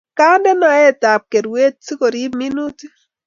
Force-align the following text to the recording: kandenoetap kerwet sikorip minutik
kandenoetap 0.19 1.21
kerwet 1.31 1.75
sikorip 1.85 2.31
minutik 2.41 2.93